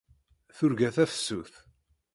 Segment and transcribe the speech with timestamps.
[0.57, 1.53] Turga tafsut.